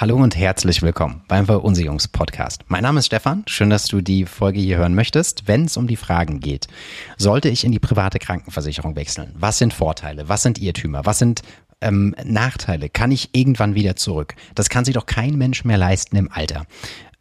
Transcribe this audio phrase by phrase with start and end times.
[0.00, 2.62] Hallo und herzlich willkommen beim Verunsicherungspodcast.
[2.68, 3.42] Mein Name ist Stefan.
[3.48, 5.48] Schön, dass du die Folge hier hören möchtest.
[5.48, 6.68] Wenn es um die Fragen geht,
[7.16, 9.34] sollte ich in die private Krankenversicherung wechseln?
[9.36, 10.28] Was sind Vorteile?
[10.28, 11.04] Was sind Irrtümer?
[11.04, 11.42] Was sind
[11.80, 12.88] ähm, Nachteile?
[12.88, 14.36] Kann ich irgendwann wieder zurück?
[14.54, 16.66] Das kann sich doch kein Mensch mehr leisten im Alter.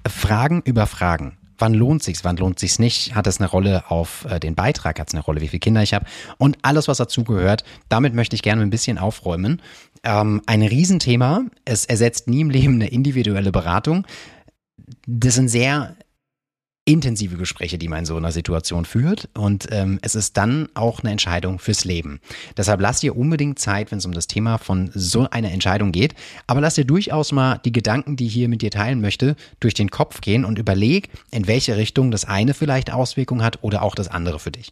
[0.08, 1.36] Fragen über Fragen.
[1.58, 2.24] Wann lohnt sich's?
[2.24, 3.16] Wann lohnt sich's nicht?
[3.16, 5.00] Hat es eine Rolle auf äh, den Beitrag?
[5.00, 6.06] Hat es eine Rolle, wie viele Kinder ich habe?
[6.38, 7.64] Und alles, was dazugehört.
[7.90, 9.64] Damit möchte ich gerne ein bisschen aufräumen.
[10.08, 11.44] Ähm, ein Riesenthema.
[11.66, 14.08] Es ersetzt nie im Leben eine individuelle Beratung.
[15.06, 15.98] Das sind sehr
[16.86, 19.28] intensive Gespräche, die man in so einer Situation führt.
[19.38, 22.22] Und ähm, es ist dann auch eine Entscheidung fürs Leben.
[22.56, 26.16] Deshalb lasst ihr unbedingt Zeit, wenn es um das Thema von so einer Entscheidung geht.
[26.48, 29.74] Aber lasst ihr durchaus mal die Gedanken, die ich hier mit dir teilen möchte, durch
[29.74, 33.94] den Kopf gehen und überleg, in welche Richtung das eine vielleicht Auswirkungen hat oder auch
[33.94, 34.72] das andere für dich.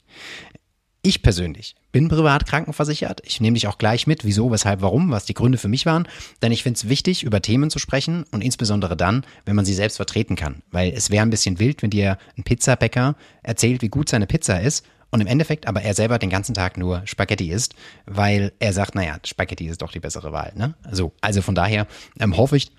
[1.01, 3.21] Ich persönlich bin privat krankenversichert.
[3.23, 6.09] Ich nehme dich auch gleich mit, wieso, weshalb, warum, was die Gründe für mich waren.
[6.41, 9.73] Denn ich finde es wichtig, über Themen zu sprechen und insbesondere dann, wenn man sie
[9.73, 10.61] selbst vertreten kann.
[10.71, 14.59] Weil es wäre ein bisschen wild, wenn dir ein Pizzabäcker erzählt, wie gut seine Pizza
[14.59, 18.73] ist und im Endeffekt aber er selber den ganzen Tag nur Spaghetti isst, weil er
[18.73, 20.51] sagt, naja, Spaghetti ist doch die bessere Wahl.
[20.53, 20.73] Ne?
[20.91, 21.87] So, also von daher
[22.19, 22.73] ähm, hoffe ich,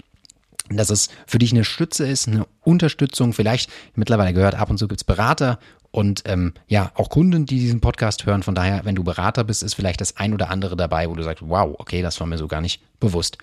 [0.69, 3.33] dass es für dich eine Stütze ist, eine Unterstützung.
[3.33, 5.59] Vielleicht mittlerweile gehört, ab und zu gibt's Berater
[5.97, 8.43] und ähm, ja, auch Kunden, die diesen Podcast hören.
[8.43, 11.23] Von daher, wenn du Berater bist, ist vielleicht das ein oder andere dabei, wo du
[11.23, 13.39] sagst, wow, okay, das war mir so gar nicht bewusst.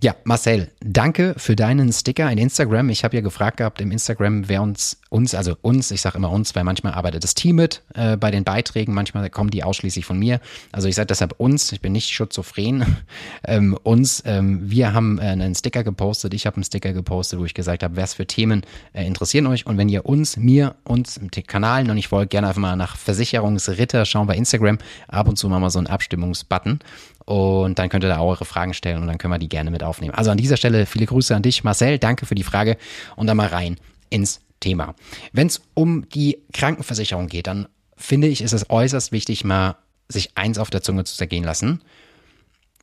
[0.00, 2.90] Ja, Marcel, danke für deinen Sticker in Instagram.
[2.90, 6.30] Ich habe ja gefragt gehabt im Instagram, wer uns, uns, also uns, ich sage immer
[6.30, 10.04] uns, weil manchmal arbeitet das Team mit äh, bei den Beiträgen, manchmal kommen die ausschließlich
[10.04, 10.40] von mir.
[10.72, 12.96] Also ich sage deshalb uns, ich bin nicht schizophren,
[13.46, 14.24] ähm, uns.
[14.26, 17.84] Ähm, wir haben äh, einen Sticker gepostet, ich habe einen Sticker gepostet, wo ich gesagt
[17.84, 19.66] habe, was für Themen äh, interessieren euch.
[19.66, 22.96] Und wenn ihr uns, mir, uns im Kanal noch nicht folgt, gerne einfach mal nach
[22.96, 24.78] Versicherungsritter schauen bei Instagram.
[25.06, 26.80] Ab und zu machen wir so einen Abstimmungsbutton.
[27.24, 29.70] Und dann könnt ihr da auch eure Fragen stellen und dann können wir die gerne
[29.70, 30.14] mit aufnehmen.
[30.14, 31.98] Also an dieser Stelle viele Grüße an dich, Marcel.
[31.98, 32.76] Danke für die Frage
[33.14, 33.76] und dann mal rein
[34.10, 34.94] ins Thema.
[35.32, 39.76] Wenn es um die Krankenversicherung geht, dann finde ich, ist es äußerst wichtig, mal
[40.08, 41.82] sich eins auf der Zunge zu zergehen lassen.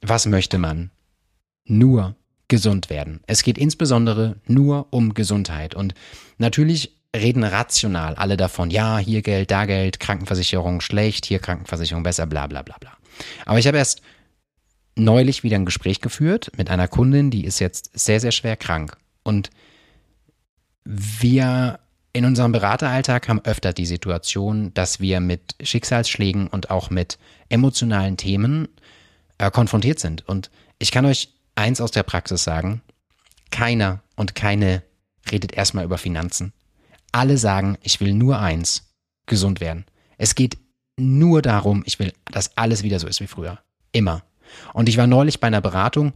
[0.02, 0.92] Was möchte man?
[1.66, 2.16] Nur
[2.47, 3.22] gesund werden.
[3.28, 5.74] Es geht insbesondere nur um Gesundheit.
[5.74, 5.96] Und
[6.38, 12.28] natürlich reden rational alle davon, ja, hier Geld, da Geld, Krankenversicherung schlecht, hier Krankenversicherung besser,
[12.28, 12.92] bla bla bla bla.
[13.46, 14.02] Aber ich habe erst
[14.96, 18.98] neulich wieder ein Gespräch geführt mit einer Kundin, die ist jetzt sehr, sehr schwer krank.
[19.24, 19.50] Und
[20.84, 21.80] wir
[22.14, 27.18] in unserem Berateralltag haben öfter die Situation, dass wir mit Schicksalsschlägen und auch mit
[27.50, 28.68] emotionalen Themen
[29.38, 30.28] äh, konfrontiert sind.
[30.28, 32.81] Und ich kann euch eins aus der Praxis sagen,
[33.50, 34.84] keiner und keine
[35.31, 36.53] redet erstmal über Finanzen.
[37.12, 38.94] Alle sagen, ich will nur eins,
[39.25, 39.86] gesund werden.
[40.18, 40.58] Es geht
[40.98, 43.59] nur darum, ich will, dass alles wieder so ist wie früher.
[43.92, 44.24] Immer.
[44.74, 46.13] Und ich war neulich bei einer Beratung,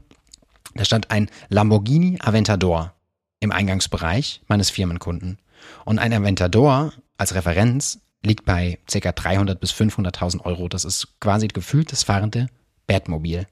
[0.73, 2.94] da stand ein Lamborghini Aventador
[3.45, 5.37] im Eingangsbereich meines Firmenkunden.
[5.85, 9.11] Und ein Aventador als Referenz liegt bei ca.
[9.11, 10.67] 300 bis 500.000 Euro.
[10.67, 12.47] Das ist quasi gefühlt das fahrende
[12.87, 13.47] Batmobil.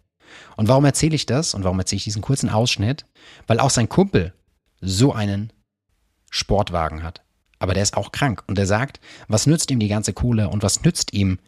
[0.58, 3.06] Und warum erzähle ich das und warum erzähle ich diesen kurzen Ausschnitt?
[3.48, 4.34] Weil auch sein Kumpel
[4.82, 5.54] so einen
[6.30, 7.22] Sportwagen hat.
[7.60, 10.64] Aber der ist auch krank und der sagt, was nützt ihm die ganze Kohle und
[10.64, 11.40] was nützt ihm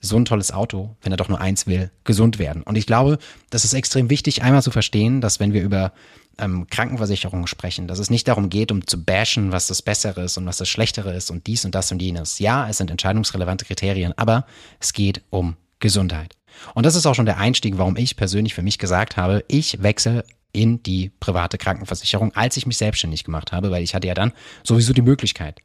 [0.00, 2.62] so ein tolles Auto, wenn er doch nur eins will, gesund werden.
[2.62, 3.18] Und ich glaube,
[3.50, 5.92] das ist extrem wichtig, einmal zu verstehen, dass wenn wir über
[6.38, 10.36] ähm, Krankenversicherungen sprechen, dass es nicht darum geht, um zu bashen, was das Bessere ist
[10.38, 12.38] und was das Schlechtere ist und dies und das und jenes.
[12.38, 14.46] Ja, es sind entscheidungsrelevante Kriterien, aber
[14.80, 16.34] es geht um Gesundheit.
[16.74, 19.82] Und das ist auch schon der Einstieg, warum ich persönlich für mich gesagt habe, ich
[19.82, 24.14] wechsle in die private Krankenversicherung, als ich mich selbstständig gemacht habe, weil ich hatte ja
[24.14, 24.32] dann
[24.64, 25.60] sowieso die Möglichkeit.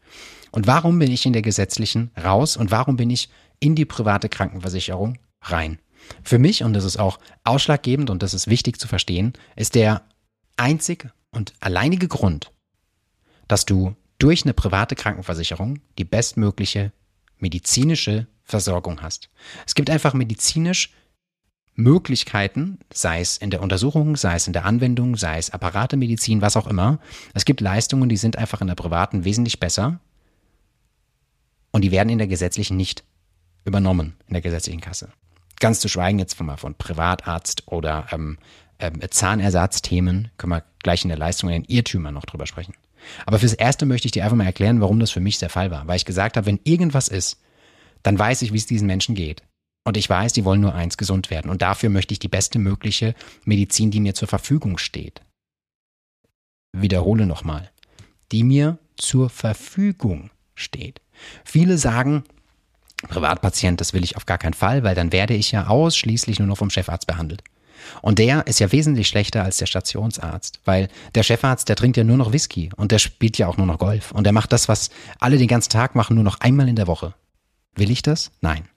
[0.52, 3.30] Und warum bin ich in der gesetzlichen raus und warum bin ich
[3.62, 5.80] in die private Krankenversicherung rein.
[6.24, 10.02] Für mich, und das ist auch ausschlaggebend und das ist wichtig zu verstehen, ist der
[10.62, 12.52] einzig und alleinige Grund,
[13.48, 16.92] dass du durch eine private Krankenversicherung die bestmögliche
[17.40, 19.30] medizinische Versorgung hast.
[19.66, 20.94] Es gibt einfach medizinisch
[21.74, 26.58] Möglichkeiten, sei es in der Untersuchung, sei es in der Anwendung, sei es Apparatemedizin, was
[26.58, 27.00] auch immer.
[27.34, 30.00] Es gibt Leistungen, die sind einfach in der privaten wesentlich besser
[31.72, 33.03] und die werden in der gesetzlichen nicht
[33.64, 35.09] übernommen in der gesetzlichen Kasse.
[35.59, 38.38] Ganz zu schweigen jetzt von, von Privatarzt oder ähm,
[38.82, 42.74] ähm, Zahnersatzthemen, können wir gleich in der Leistung in den Irrtümern noch drüber sprechen.
[43.26, 45.72] Aber fürs Erste möchte ich dir einfach mal erklären, warum das für mich der Fall
[45.72, 45.88] war.
[45.88, 47.40] Weil ich gesagt habe, wenn irgendwas ist,
[48.04, 49.44] dann weiß ich, wie es diesen Menschen geht.
[49.84, 51.50] Und ich weiß, die wollen nur eins, gesund werden.
[51.50, 55.22] Und dafür möchte ich die beste mögliche Medizin, die mir zur Verfügung steht.
[56.72, 57.72] Wiederhole nochmal.
[58.32, 61.02] Die mir zur Verfügung steht.
[61.44, 62.24] Viele sagen,
[63.08, 66.48] Privatpatient, das will ich auf gar keinen Fall, weil dann werde ich ja ausschließlich nur
[66.48, 67.44] noch vom Chefarzt behandelt.
[68.02, 72.04] Und der ist ja wesentlich schlechter als der Stationsarzt, weil der Chefarzt, der trinkt ja
[72.04, 74.68] nur noch Whisky und der spielt ja auch nur noch Golf und der macht das,
[74.68, 74.90] was
[75.20, 77.14] alle den ganzen Tag machen, nur noch einmal in der Woche.
[77.76, 78.32] Will ich das?
[78.42, 78.68] Nein.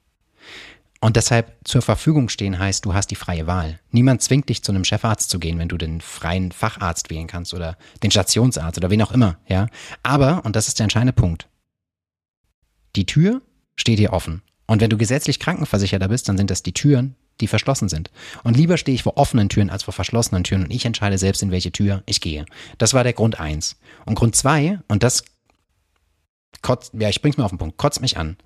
[1.01, 3.79] Und deshalb zur Verfügung stehen heißt, du hast die freie Wahl.
[3.91, 7.53] Niemand zwingt dich zu einem Chefarzt zu gehen, wenn du den freien Facharzt wählen kannst
[7.53, 9.67] oder den Stationsarzt oder wen auch immer, ja.
[10.01, 11.47] Aber, und das ist der entscheidende Punkt,
[12.95, 13.41] die Tür
[13.75, 14.41] steht dir offen.
[14.67, 18.11] Und wenn du gesetzlich Krankenversicherter bist, dann sind das die Türen, die verschlossen sind.
[18.43, 21.43] Und lieber stehe ich vor offenen Türen als vor verschlossenen Türen und ich entscheide selbst,
[21.43, 22.45] in welche Tür ich gehe.
[22.77, 23.77] Das war der Grund eins.
[24.05, 25.23] Und Grund zwei, und das
[26.61, 28.37] kotzt, ja, ich bring's mir auf den Punkt, kotzt mich an.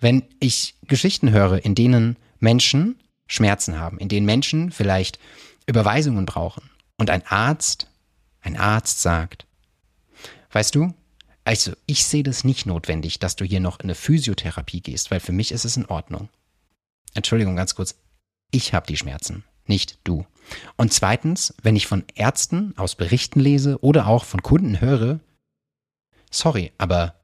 [0.00, 2.96] Wenn ich Geschichten höre, in denen Menschen
[3.26, 5.18] Schmerzen haben, in denen Menschen vielleicht
[5.66, 7.88] Überweisungen brauchen und ein Arzt,
[8.40, 9.46] ein Arzt sagt,
[10.52, 10.94] weißt du,
[11.44, 15.20] also ich sehe das nicht notwendig, dass du hier noch in eine Physiotherapie gehst, weil
[15.20, 16.28] für mich ist es in Ordnung.
[17.14, 17.96] Entschuldigung, ganz kurz,
[18.50, 20.24] ich habe die Schmerzen, nicht du.
[20.76, 25.20] Und zweitens, wenn ich von Ärzten aus Berichten lese oder auch von Kunden höre,
[26.30, 27.14] sorry, aber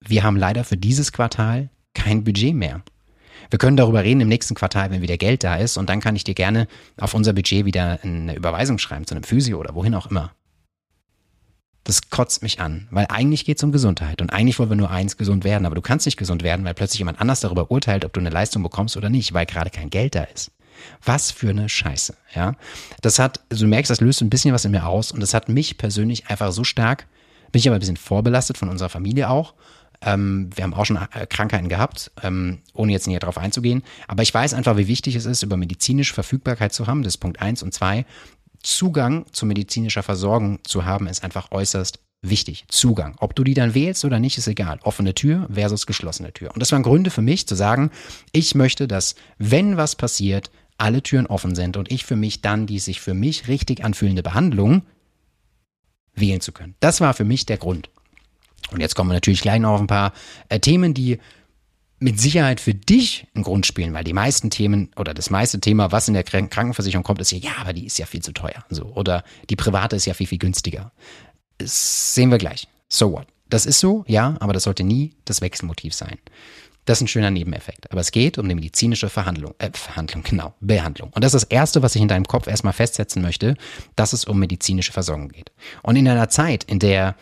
[0.00, 2.82] wir haben leider für dieses Quartal kein Budget mehr.
[3.50, 6.16] Wir können darüber reden im nächsten Quartal, wenn wieder Geld da ist, und dann kann
[6.16, 6.68] ich dir gerne
[6.98, 10.32] auf unser Budget wieder eine Überweisung schreiben zu einem Physio oder wohin auch immer.
[11.84, 14.90] Das kotzt mich an, weil eigentlich geht es um Gesundheit und eigentlich wollen wir nur
[14.90, 18.04] eins gesund werden, aber du kannst nicht gesund werden, weil plötzlich jemand anders darüber urteilt,
[18.04, 20.50] ob du eine Leistung bekommst oder nicht, weil gerade kein Geld da ist.
[21.04, 22.54] Was für eine Scheiße, ja?
[23.02, 25.34] Das hat, also du merkst, das löst ein bisschen was in mir aus und das
[25.34, 27.06] hat mich persönlich einfach so stark,
[27.52, 29.54] bin ich aber ein bisschen vorbelastet von unserer Familie auch
[30.00, 33.82] ähm, wir haben auch schon äh, Krankheiten gehabt, ähm, ohne jetzt näher darauf einzugehen.
[34.06, 37.02] Aber ich weiß einfach, wie wichtig es ist, über medizinische Verfügbarkeit zu haben.
[37.02, 38.06] Das ist Punkt eins und zwei.
[38.62, 42.64] Zugang zu medizinischer Versorgung zu haben, ist einfach äußerst wichtig.
[42.68, 43.14] Zugang.
[43.18, 44.78] Ob du die dann wählst oder nicht, ist egal.
[44.82, 46.50] Offene Tür versus geschlossene Tür.
[46.52, 47.90] Und das waren Gründe für mich zu sagen,
[48.32, 52.66] ich möchte, dass, wenn was passiert, alle Türen offen sind und ich für mich dann
[52.66, 54.82] die sich für mich richtig anfühlende Behandlung
[56.14, 56.74] wählen zu können.
[56.80, 57.90] Das war für mich der Grund.
[58.70, 60.12] Und jetzt kommen wir natürlich gleich noch auf ein paar
[60.48, 61.18] äh, Themen, die
[62.00, 65.90] mit Sicherheit für dich einen Grund spielen, weil die meisten Themen oder das meiste Thema,
[65.90, 68.64] was in der Krankenversicherung kommt, ist ja, ja, aber die ist ja viel zu teuer.
[68.70, 68.86] So.
[68.94, 70.92] Oder die private ist ja viel, viel günstiger.
[71.58, 72.68] Das sehen wir gleich.
[72.88, 73.26] So what?
[73.48, 76.18] Das ist so, ja, aber das sollte nie das Wechselmotiv sein.
[76.88, 77.92] Das ist ein schöner Nebeneffekt.
[77.92, 81.10] Aber es geht um die medizinische Verhandlung, äh, Verhandlung, genau, Behandlung.
[81.14, 83.56] Und das ist das Erste, was ich in deinem Kopf erstmal festsetzen möchte,
[83.94, 85.52] dass es um medizinische Versorgung geht.
[85.82, 87.14] Und in einer Zeit, in der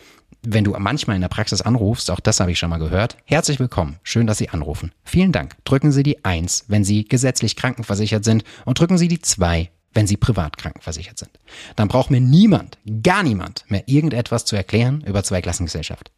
[0.43, 3.59] wenn du manchmal in der Praxis anrufst, auch das habe ich schon mal gehört, herzlich
[3.59, 4.93] willkommen, schön, dass Sie anrufen.
[5.03, 5.57] Vielen Dank.
[5.65, 10.07] Drücken Sie die 1, wenn Sie gesetzlich krankenversichert sind und drücken Sie die 2, wenn
[10.07, 11.31] Sie privat krankenversichert sind.
[11.75, 16.11] Dann braucht mir niemand, gar niemand mehr irgendetwas zu erklären über Zweiklassengesellschaft.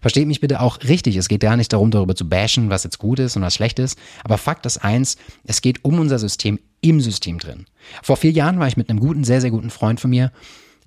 [0.00, 2.98] Versteht mich bitte auch richtig, es geht gar nicht darum, darüber zu bashen, was jetzt
[2.98, 6.58] gut ist und was schlecht ist, aber Fakt ist eins, es geht um unser System
[6.80, 7.66] im System drin.
[8.02, 10.32] Vor vier Jahren war ich mit einem guten, sehr, sehr guten Freund von mir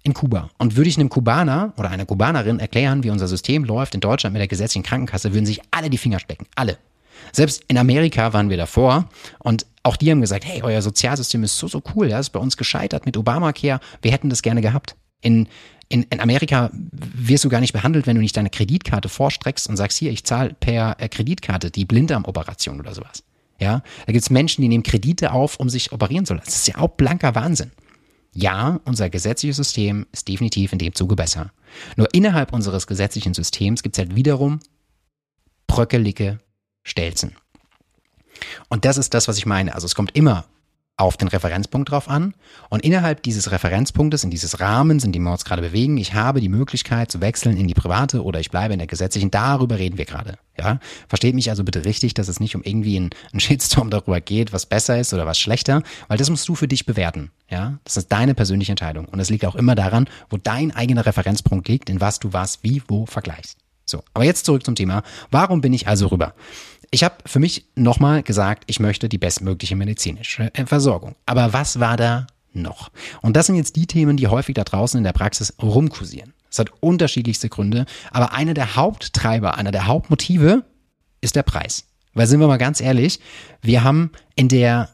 [0.04, 0.50] in Kuba.
[0.58, 4.34] Und würde ich einem Kubaner oder einer Kubanerin erklären, wie unser System läuft in Deutschland
[4.34, 6.46] mit der gesetzlichen Krankenkasse, würden sich alle die Finger stecken.
[6.56, 6.78] Alle.
[7.32, 9.10] Selbst in Amerika waren wir davor
[9.40, 12.40] und auch die haben gesagt, hey, euer Sozialsystem ist so, so cool, ja, ist bei
[12.40, 14.96] uns gescheitert mit Obamacare, wir hätten das gerne gehabt.
[15.22, 15.48] In,
[15.90, 19.76] in, in Amerika wirst du gar nicht behandelt, wenn du nicht deine Kreditkarte vorstreckst und
[19.76, 23.24] sagst, hier, ich zahle per äh, Kreditkarte die Blinddarmoperation oder sowas.
[23.60, 26.46] Ja, da gibt's Menschen, die nehmen Kredite auf, um sich operieren zu lassen.
[26.46, 27.72] Das ist ja auch blanker Wahnsinn.
[28.32, 31.52] Ja, unser gesetzliches System ist definitiv in dem Zuge besser.
[31.98, 34.60] Nur innerhalb unseres gesetzlichen Systems gibt es halt wiederum
[35.68, 36.40] bröckelige
[36.84, 37.36] Stelzen.
[38.70, 39.74] Und das ist das, was ich meine.
[39.74, 40.46] Also es kommt immer
[41.00, 42.34] auf den Referenzpunkt drauf an.
[42.70, 46.42] Und innerhalb dieses Referenzpunktes, in dieses Rahmens, in dem wir uns gerade bewegen, ich habe
[46.42, 49.32] die Möglichkeit zu wechseln in die private oder ich bleibe in der gesetzlichen.
[49.32, 50.38] Darüber reden wir gerade.
[50.58, 54.52] Ja, versteht mich also bitte richtig, dass es nicht um irgendwie einen, Shitstorm darüber geht,
[54.52, 57.32] was besser ist oder was schlechter, weil das musst du für dich bewerten.
[57.50, 59.06] Ja, das ist deine persönliche Entscheidung.
[59.06, 62.60] Und es liegt auch immer daran, wo dein eigener Referenzpunkt liegt, in was du was,
[62.62, 63.58] wie, wo vergleichst.
[63.86, 65.02] So, aber jetzt zurück zum Thema.
[65.32, 66.36] Warum bin ich also rüber?
[66.92, 71.16] Ich habe für mich nochmal gesagt, ich möchte die bestmögliche medizinische Versorgung.
[71.26, 72.90] Aber was war da noch?
[73.22, 76.34] Und das sind jetzt die Themen, die häufig da draußen in der Praxis rumkursieren.
[76.52, 80.64] Es hat unterschiedlichste Gründe, aber einer der Haupttreiber, einer der Hauptmotive
[81.22, 81.86] ist der Preis.
[82.14, 83.20] Weil sind wir mal ganz ehrlich,
[83.62, 84.90] wir haben in der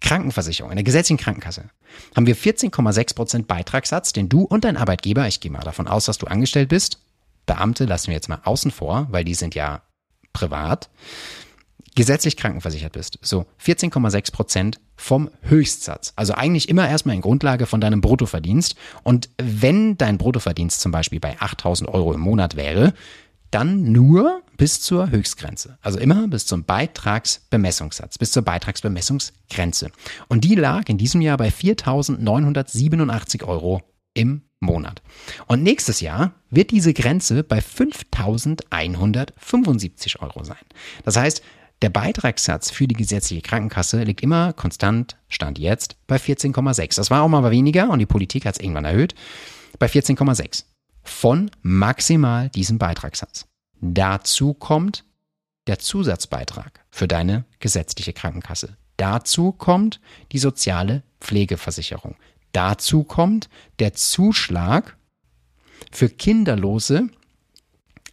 [0.00, 1.70] Krankenversicherung, in der gesetzlichen Krankenkasse,
[2.16, 6.06] haben wir 14,6 Prozent Beitragssatz, den du und dein Arbeitgeber, ich gehe mal davon aus,
[6.06, 6.98] dass du angestellt bist,
[7.46, 9.82] Beamte lassen wir jetzt mal außen vor, weil die sind ja
[10.32, 10.90] privat,
[11.94, 16.12] gesetzlich krankenversichert bist, so 14,6 Prozent vom Höchstsatz.
[16.16, 18.76] Also eigentlich immer erstmal in Grundlage von deinem Bruttoverdienst.
[19.02, 22.94] Und wenn dein Bruttoverdienst zum Beispiel bei 8000 Euro im Monat wäre,
[23.50, 25.78] dann nur bis zur Höchstgrenze.
[25.82, 29.90] Also immer bis zum Beitragsbemessungssatz, bis zur Beitragsbemessungsgrenze.
[30.28, 33.82] Und die lag in diesem Jahr bei 4.987 Euro
[34.14, 35.02] im Monat.
[35.46, 40.56] Und nächstes Jahr wird diese Grenze bei 5.175 Euro sein.
[41.04, 41.42] Das heißt,
[41.82, 46.96] der Beitragssatz für die gesetzliche Krankenkasse liegt immer konstant, stand jetzt, bei 14,6.
[46.96, 49.14] Das war auch mal weniger und die Politik hat es irgendwann erhöht,
[49.78, 50.64] bei 14,6
[51.02, 53.46] von maximal diesem Beitragssatz.
[53.80, 55.04] Dazu kommt
[55.66, 58.76] der Zusatzbeitrag für deine gesetzliche Krankenkasse.
[58.98, 60.00] Dazu kommt
[60.32, 62.16] die soziale Pflegeversicherung.
[62.52, 64.96] Dazu kommt der Zuschlag
[65.90, 67.08] für Kinderlose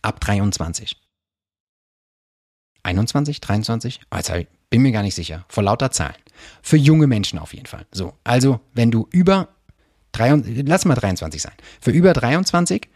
[0.02, 0.96] ab 23.
[2.84, 4.00] 21, 23?
[4.10, 4.34] Also
[4.70, 5.46] bin mir gar nicht sicher.
[5.50, 6.16] Vor lauter Zahlen.
[6.62, 7.86] Für junge Menschen auf jeden Fall.
[7.92, 9.50] So, also wenn du über,
[10.14, 11.54] 3, lass mal 23 sein.
[11.82, 12.88] Für über 23,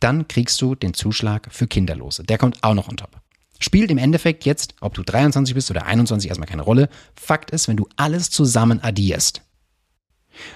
[0.00, 2.24] dann kriegst du den Zuschlag für Kinderlose.
[2.24, 3.20] Der kommt auch noch on top.
[3.58, 6.88] Spielt im Endeffekt jetzt, ob du 23 bist oder 21, erstmal keine Rolle.
[7.14, 9.42] Fakt ist, wenn du alles zusammen addierst,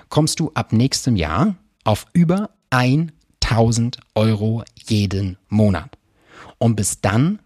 [0.08, 5.96] kommst du ab nächstem Jahr auf über 1000 Euro jeden Monat.
[6.58, 7.40] Und bis dann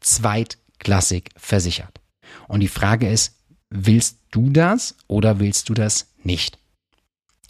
[0.00, 2.00] zweitklassig versichert.
[2.48, 3.36] Und die Frage ist,
[3.70, 6.58] willst du das oder willst du das nicht?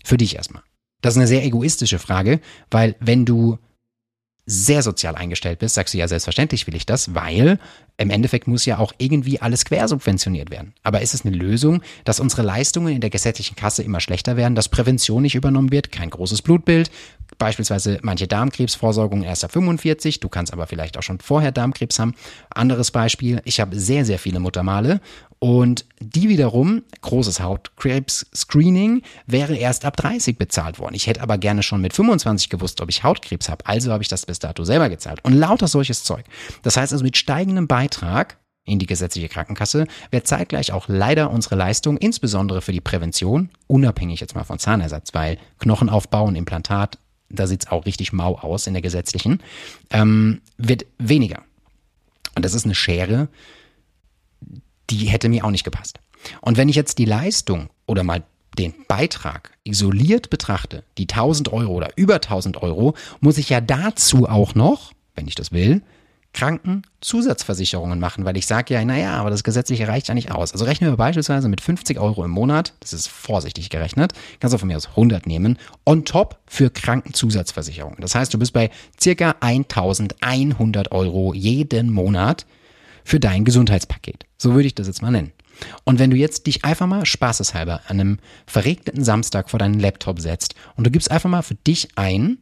[0.04, 0.62] Für dich erstmal.
[1.00, 3.58] Das ist eine sehr egoistische Frage, weil wenn du
[4.44, 7.58] sehr sozial eingestellt bist, sagst du ja selbstverständlich will ich das, weil
[7.96, 10.74] im Endeffekt muss ja auch irgendwie alles quersubventioniert werden.
[10.82, 14.54] Aber ist es eine Lösung, dass unsere Leistungen in der gesetzlichen Kasse immer schlechter werden,
[14.56, 16.90] dass Prävention nicht übernommen wird, kein großes Blutbild,
[17.38, 22.14] beispielsweise manche Darmkrebsvorsorgung erst ab 45, du kannst aber vielleicht auch schon vorher Darmkrebs haben.
[22.50, 25.00] Anderes Beispiel, ich habe sehr, sehr viele Muttermale
[25.42, 30.94] und die wiederum, großes Hautkrebs-Screening, wäre erst ab 30 bezahlt worden.
[30.94, 33.66] Ich hätte aber gerne schon mit 25 gewusst, ob ich Hautkrebs habe.
[33.66, 35.18] Also habe ich das bis dato selber gezahlt.
[35.24, 36.24] Und lauter solches Zeug.
[36.62, 41.56] Das heißt also, mit steigendem Beitrag in die gesetzliche Krankenkasse wird zeitgleich auch leider unsere
[41.56, 46.98] Leistung, insbesondere für die Prävention, unabhängig jetzt mal von Zahnersatz, weil Knochenaufbau und Implantat,
[47.30, 49.42] da sieht es auch richtig mau aus in der gesetzlichen,
[49.90, 51.42] ähm, wird weniger.
[52.36, 53.26] Und das ist eine Schere,
[54.98, 55.98] die hätte mir auch nicht gepasst.
[56.40, 58.22] Und wenn ich jetzt die Leistung oder mal
[58.58, 64.28] den Beitrag isoliert betrachte, die 1000 Euro oder über 1000 Euro, muss ich ja dazu
[64.28, 65.82] auch noch, wenn ich das will,
[66.34, 70.52] Krankenzusatzversicherungen machen, weil ich sage ja, naja, aber das Gesetzliche reicht ja nicht aus.
[70.52, 74.58] Also rechnen wir beispielsweise mit 50 Euro im Monat, das ist vorsichtig gerechnet, kannst du
[74.58, 78.00] von mir aus 100 nehmen, on top für Krankenzusatzversicherungen.
[78.00, 78.70] Das heißt, du bist bei
[79.00, 82.46] circa 1100 Euro jeden Monat
[83.04, 84.26] für dein Gesundheitspaket.
[84.38, 85.32] So würde ich das jetzt mal nennen.
[85.84, 90.20] Und wenn du jetzt dich einfach mal spaßeshalber an einem verregneten Samstag vor deinen Laptop
[90.20, 92.38] setzt und du gibst einfach mal für dich ein,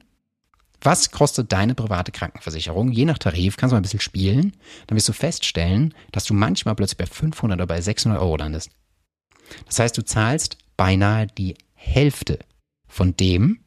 [0.83, 2.91] was kostet deine private Krankenversicherung?
[2.91, 6.33] Je nach Tarif kannst du mal ein bisschen spielen, dann wirst du feststellen, dass du
[6.33, 8.71] manchmal plötzlich bei 500 oder bei 600 Euro landest.
[9.67, 12.39] Das heißt, du zahlst beinahe die Hälfte
[12.89, 13.61] von dem,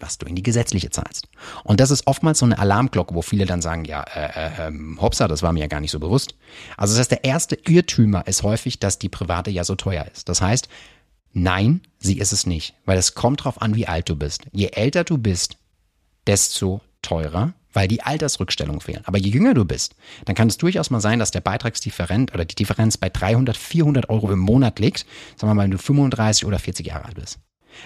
[0.00, 1.28] was du in die gesetzliche zahlst.
[1.64, 4.98] Und das ist oftmals so eine Alarmglocke, wo viele dann sagen, ja, äh, äh, ähm,
[5.00, 6.34] hopsa, das war mir ja gar nicht so bewusst.
[6.76, 10.28] Also das heißt, der erste Irrtümer ist häufig, dass die private ja so teuer ist.
[10.28, 10.68] Das heißt,
[11.32, 14.46] nein, sie ist es nicht, weil es kommt drauf an, wie alt du bist.
[14.52, 15.56] Je älter du bist,
[16.26, 19.02] desto teurer, weil die Altersrückstellungen fehlen.
[19.04, 22.44] Aber je jünger du bist, dann kann es durchaus mal sein, dass der Beitragsdifferenz oder
[22.44, 26.46] die Differenz bei 300, 400 Euro im Monat liegt, sagen wir mal, wenn du 35
[26.46, 27.38] oder 40 Jahre alt bist.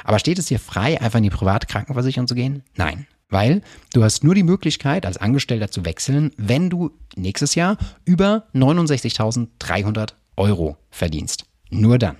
[0.04, 2.62] Aber steht es dir frei, einfach in die private Krankenversicherung zu gehen?
[2.76, 3.06] Nein.
[3.28, 8.46] Weil du hast nur die Möglichkeit, als Angestellter zu wechseln, wenn du nächstes Jahr über
[8.54, 11.44] 69.300 Euro verdienst.
[11.70, 12.16] Nur dann.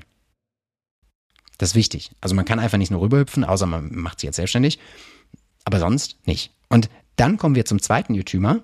[1.58, 2.12] Das ist wichtig.
[2.20, 4.78] Also man kann einfach nicht nur rüberhüpfen, außer man macht sich jetzt selbstständig.
[5.64, 6.52] Aber sonst nicht.
[6.68, 8.60] Und dann kommen wir zum zweiten YouTuber.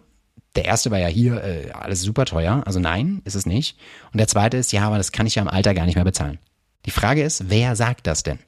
[0.55, 2.63] Der erste war ja hier, äh, alles super teuer.
[2.65, 3.77] Also nein, ist es nicht.
[4.13, 6.05] Und der zweite ist, ja, aber das kann ich ja im Alter gar nicht mehr
[6.05, 6.39] bezahlen.
[6.87, 8.39] Die Frage ist, wer sagt das denn?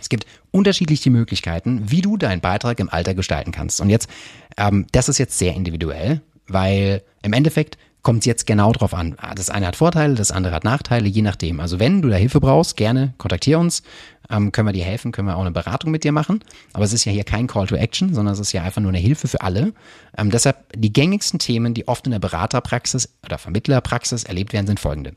[0.00, 3.80] Es gibt unterschiedliche Möglichkeiten, wie du deinen Beitrag im Alter gestalten kannst.
[3.80, 4.08] Und jetzt,
[4.56, 9.16] ähm, das ist jetzt sehr individuell, weil im Endeffekt kommt es jetzt genau drauf an.
[9.18, 11.60] Ah, das eine hat Vorteile, das andere hat Nachteile, je nachdem.
[11.60, 13.82] Also wenn du da Hilfe brauchst, gerne kontaktiere uns,
[14.30, 16.42] ähm, können wir dir helfen, können wir auch eine Beratung mit dir machen.
[16.72, 18.90] Aber es ist ja hier kein Call to Action, sondern es ist ja einfach nur
[18.90, 19.72] eine Hilfe für alle.
[20.16, 24.80] Ähm, deshalb die gängigsten Themen, die oft in der Beraterpraxis oder Vermittlerpraxis erlebt werden, sind
[24.80, 25.14] folgende.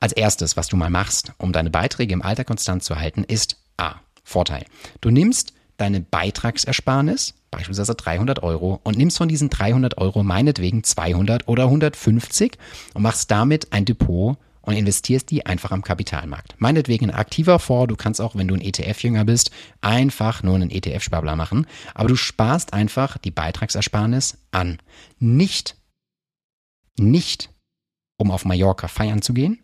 [0.00, 3.56] Als erstes, was du mal machst, um deine Beiträge im Alter konstant zu halten, ist
[3.78, 3.96] A.
[4.28, 4.64] Vorteil.
[5.00, 11.48] Du nimmst deine Beitragsersparnis, beispielsweise 300 Euro, und nimmst von diesen 300 Euro meinetwegen 200
[11.48, 12.58] oder 150
[12.94, 16.56] und machst damit ein Depot und investierst die einfach am Kapitalmarkt.
[16.58, 20.70] Meinetwegen ein aktiver Fonds, du kannst auch, wenn du ein ETF-Jünger bist, einfach nur einen
[20.70, 24.78] ETF-Sparplan machen, aber du sparst einfach die Beitragsersparnis an.
[25.18, 25.76] Nicht,
[26.98, 27.50] nicht,
[28.18, 29.58] um auf Mallorca feiern zu gehen,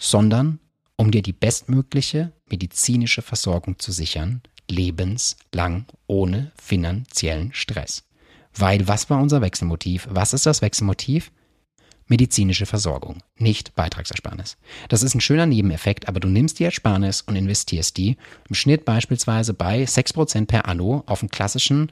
[0.00, 0.58] sondern
[1.02, 4.40] um dir die bestmögliche medizinische Versorgung zu sichern,
[4.70, 8.04] lebenslang ohne finanziellen Stress.
[8.54, 10.06] Weil was war unser Wechselmotiv?
[10.08, 11.32] Was ist das Wechselmotiv?
[12.08, 14.58] medizinische Versorgung, nicht Beitragsersparnis.
[14.88, 18.18] Das ist ein schöner Nebeneffekt, aber du nimmst die Ersparnis und investierst die
[18.48, 21.90] im Schnitt beispielsweise bei 6% per Anno auf einen klassischen,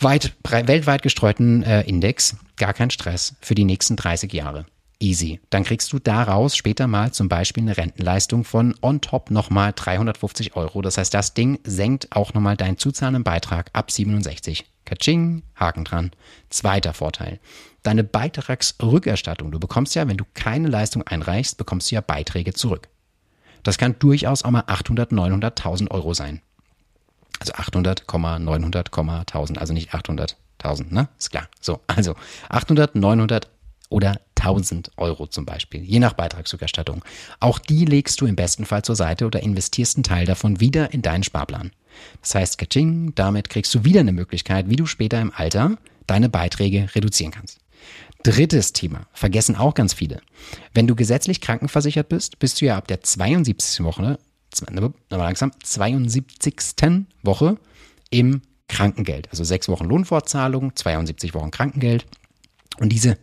[0.00, 2.36] weit, weltweit gestreuten äh, Index.
[2.56, 4.66] Gar kein Stress für die nächsten 30 Jahre.
[5.02, 5.40] Easy.
[5.50, 10.56] Dann kriegst du daraus später mal zum Beispiel eine Rentenleistung von on top nochmal 350
[10.56, 10.80] Euro.
[10.80, 14.64] Das heißt, das Ding senkt auch nochmal deinen zuzahlenden Beitrag ab 67.
[14.84, 16.12] Katsching, Haken dran.
[16.50, 17.40] Zweiter Vorteil
[17.82, 19.50] deine Beitragsrückerstattung.
[19.50, 22.88] Du bekommst ja, wenn du keine Leistung einreichst, bekommst du ja Beiträge zurück.
[23.62, 26.40] Das kann durchaus auch mal 800, 900.000 Euro sein.
[27.38, 31.08] Also 800, 900, 1000, also nicht 800.000, ne?
[31.18, 31.48] Ist klar.
[31.60, 32.14] So, also
[32.48, 33.48] 800, 900
[33.88, 37.04] oder 1000 Euro zum Beispiel, je nach Beitragsrückerstattung.
[37.40, 40.92] Auch die legst du im besten Fall zur Seite oder investierst einen Teil davon wieder
[40.92, 41.70] in deinen Sparplan.
[42.20, 46.28] Das heißt, Kaching, damit kriegst du wieder eine Möglichkeit, wie du später im Alter deine
[46.28, 47.60] Beiträge reduzieren kannst.
[48.22, 50.20] Drittes Thema, vergessen auch ganz viele.
[50.74, 53.84] Wenn du gesetzlich krankenversichert bist, bist du ja ab der 72.
[53.84, 54.18] Woche,
[55.10, 56.62] langsam, 72.
[57.22, 57.58] Woche
[58.10, 59.28] im Krankengeld.
[59.30, 62.06] Also sechs Wochen Lohnfortzahlung, 72 Wochen Krankengeld.
[62.78, 63.18] Und diese,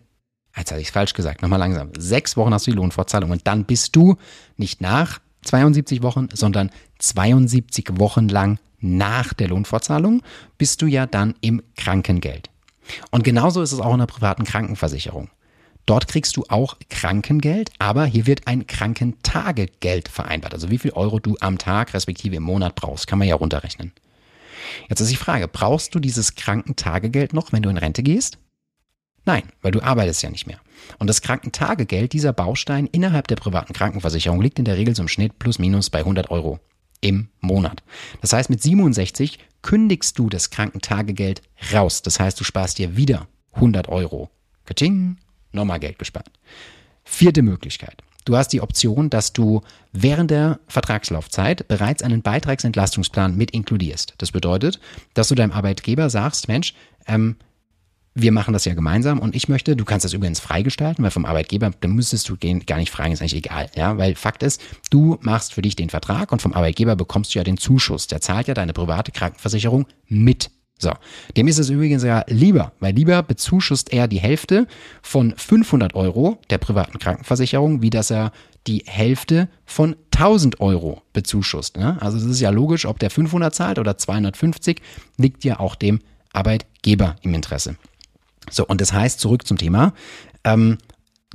[0.55, 3.47] jetzt hatte ich es falsch gesagt, nochmal langsam, sechs Wochen hast du die Lohnfortzahlung und
[3.47, 4.17] dann bist du
[4.57, 10.21] nicht nach 72 Wochen, sondern 72 Wochen lang nach der Lohnfortzahlung
[10.57, 12.49] bist du ja dann im Krankengeld.
[13.11, 15.29] Und genauso ist es auch in der privaten Krankenversicherung.
[15.85, 20.53] Dort kriegst du auch Krankengeld, aber hier wird ein Krankentagegeld vereinbart.
[20.53, 23.91] Also wie viel Euro du am Tag respektive im Monat brauchst, kann man ja runterrechnen.
[24.87, 28.37] Jetzt ist die Frage, brauchst du dieses Krankentagegeld noch, wenn du in Rente gehst?
[29.25, 30.59] Nein, weil du arbeitest ja nicht mehr.
[30.97, 35.39] Und das Krankentagegeld, dieser Baustein innerhalb der privaten Krankenversicherung, liegt in der Regel im Schnitt
[35.39, 36.59] plus minus bei 100 Euro
[37.01, 37.83] im Monat.
[38.21, 41.41] Das heißt, mit 67 kündigst du das Krankentagegeld
[41.73, 42.01] raus.
[42.01, 44.29] Das heißt, du sparst dir wieder 100 Euro.
[44.65, 45.17] Kaching,
[45.51, 46.29] nochmal Geld gespart.
[47.03, 48.03] Vierte Möglichkeit.
[48.25, 54.13] Du hast die Option, dass du während der Vertragslaufzeit bereits einen Beitragsentlastungsplan mit inkludierst.
[54.19, 54.79] Das bedeutet,
[55.13, 56.75] dass du deinem Arbeitgeber sagst, Mensch,
[57.07, 57.37] ähm,
[58.15, 61.25] wir machen das ja gemeinsam und ich möchte, du kannst das übrigens freigestalten, weil vom
[61.25, 64.61] Arbeitgeber, da müsstest du gehen, gar nicht fragen, ist eigentlich egal, ja, weil Fakt ist,
[64.89, 68.07] du machst für dich den Vertrag und vom Arbeitgeber bekommst du ja den Zuschuss.
[68.07, 70.51] Der zahlt ja deine private Krankenversicherung mit.
[70.81, 70.93] So,
[71.35, 74.65] dem ist es übrigens ja lieber, weil lieber bezuschusst er die Hälfte
[75.01, 78.31] von 500 Euro der privaten Krankenversicherung, wie dass er
[78.65, 81.75] die Hälfte von 1000 Euro bezuschusst.
[81.75, 81.97] Ne?
[82.01, 84.81] Also es ist ja logisch, ob der 500 zahlt oder 250,
[85.17, 85.99] liegt ja auch dem
[86.31, 87.75] Arbeitgeber im Interesse.
[88.49, 89.93] So, und das heißt, zurück zum Thema,
[90.43, 90.77] ähm,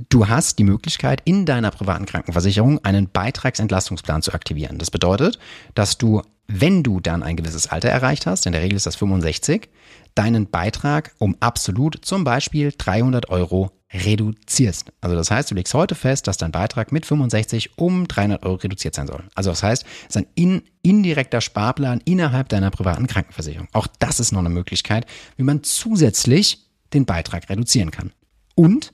[0.09, 4.79] du hast die Möglichkeit, in deiner privaten Krankenversicherung einen Beitragsentlastungsplan zu aktivieren.
[4.79, 5.39] Das bedeutet,
[5.75, 8.97] dass du, wenn du dann ein gewisses Alter erreicht hast, in der Regel ist das
[8.97, 9.69] 65,
[10.15, 14.93] deinen Beitrag um absolut zum Beispiel 300 Euro reduzierst.
[15.01, 18.57] Also das heißt, du legst heute fest, dass dein Beitrag mit 65 um 300 Euro
[18.57, 19.23] reduziert sein soll.
[19.35, 23.69] Also das heißt, es ist ein in, indirekter Sparplan innerhalb deiner privaten Krankenversicherung.
[23.73, 26.64] Auch das ist noch eine Möglichkeit, wie man zusätzlich
[26.95, 28.13] den Beitrag reduzieren kann.
[28.55, 28.93] Und,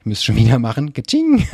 [0.00, 1.46] ich müsste schon wieder machen, Kaching.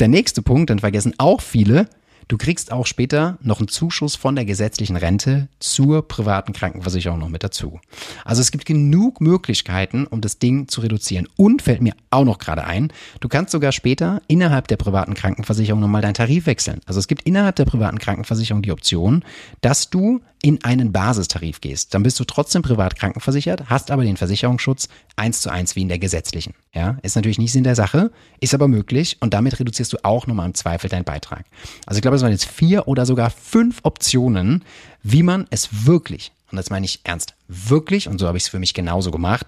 [0.00, 1.88] Der nächste Punkt, den vergessen auch viele,
[2.28, 7.30] Du kriegst auch später noch einen Zuschuss von der gesetzlichen Rente zur privaten Krankenversicherung noch
[7.30, 7.80] mit dazu.
[8.22, 11.26] Also es gibt genug Möglichkeiten, um das Ding zu reduzieren.
[11.36, 15.80] Und fällt mir auch noch gerade ein, du kannst sogar später innerhalb der privaten Krankenversicherung
[15.80, 16.80] nochmal deinen Tarif wechseln.
[16.84, 19.24] Also es gibt innerhalb der privaten Krankenversicherung die Option,
[19.62, 21.94] dass du in einen Basistarif gehst.
[21.94, 25.88] Dann bist du trotzdem privat krankenversichert, hast aber den Versicherungsschutz eins zu eins wie in
[25.88, 26.54] der gesetzlichen.
[26.74, 30.26] Ja, ist natürlich nicht Sinn der Sache, ist aber möglich und damit reduzierst du auch
[30.26, 31.44] nochmal im Zweifel deinen Beitrag.
[31.86, 34.64] Also ich glaube, es waren jetzt vier oder sogar fünf Optionen,
[35.02, 38.48] wie man es wirklich, und das meine ich ernst, wirklich, und so habe ich es
[38.48, 39.46] für mich genauso gemacht,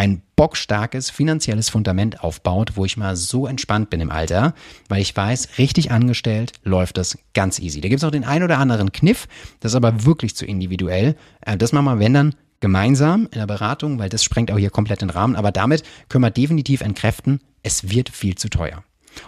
[0.00, 4.54] ein bockstarkes finanzielles Fundament aufbaut, wo ich mal so entspannt bin im Alter,
[4.88, 7.82] weil ich weiß, richtig angestellt läuft das ganz easy.
[7.82, 9.28] Da gibt es auch den ein oder anderen Kniff,
[9.60, 11.16] das ist aber wirklich zu individuell.
[11.42, 14.70] Äh, das machen wir, wenn dann, gemeinsam in der Beratung, weil das sprengt auch hier
[14.70, 15.36] komplett den Rahmen.
[15.36, 18.82] Aber damit können wir definitiv entkräften, es wird viel zu teuer.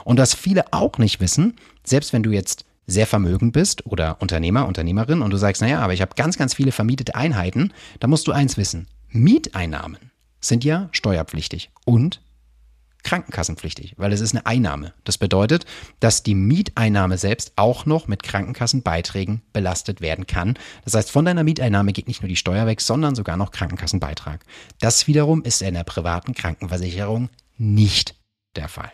[0.04, 4.66] Und was viele auch nicht wissen, selbst wenn du jetzt sehr vermögend bist oder Unternehmer,
[4.66, 8.26] Unternehmerin und du sagst, naja, aber ich habe ganz, ganz viele vermietete Einheiten, da musst
[8.26, 8.86] du eins wissen.
[9.08, 10.11] Mieteinnahmen
[10.42, 12.20] sind ja steuerpflichtig und
[13.02, 14.92] krankenkassenpflichtig, weil es ist eine Einnahme.
[15.04, 15.66] Das bedeutet,
[16.00, 20.58] dass die Mieteinnahme selbst auch noch mit Krankenkassenbeiträgen belastet werden kann.
[20.84, 24.44] Das heißt, von deiner Mieteinnahme geht nicht nur die Steuer weg, sondern sogar noch Krankenkassenbeitrag.
[24.80, 27.28] Das wiederum ist in der privaten Krankenversicherung
[27.58, 28.14] nicht
[28.56, 28.92] der Fall.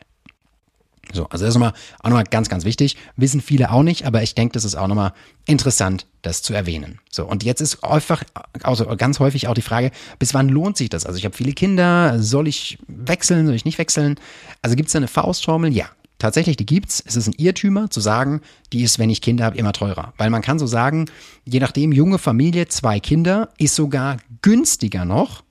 [1.13, 2.97] So, also das ist nochmal, auch nochmal ganz, ganz wichtig.
[3.17, 5.13] Wissen viele auch nicht, aber ich denke, das ist auch nochmal
[5.47, 7.01] interessant, das zu erwähnen.
[7.11, 8.23] So, und jetzt ist einfach,
[8.63, 11.07] also ganz häufig auch die Frage, bis wann lohnt sich das?
[11.07, 14.17] Also ich habe viele Kinder, soll ich wechseln, soll ich nicht wechseln?
[14.63, 15.73] Also gibt es da eine Faustformel?
[15.73, 15.87] Ja.
[16.19, 17.01] Tatsächlich, die gibt's.
[17.07, 18.41] Es ist ein Irrtümer zu sagen,
[18.73, 20.15] die ist, wenn ich Kinder habe, immer teurer.
[20.17, 21.07] Weil man kann so sagen,
[21.45, 25.45] je nachdem, junge Familie, zwei Kinder, ist sogar günstiger noch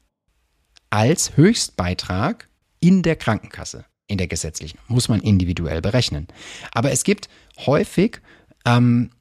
[0.90, 2.50] als Höchstbeitrag
[2.82, 4.80] in der Krankenkasse in der gesetzlichen.
[4.88, 6.28] Muss man individuell berechnen.
[6.72, 7.30] Aber es gibt
[7.66, 8.22] häufig
[8.66, 9.12] ähm,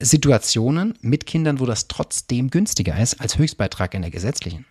[0.00, 4.66] Situationen mit Kindern, wo das trotzdem günstiger ist als Höchstbeitrag in der gesetzlichen.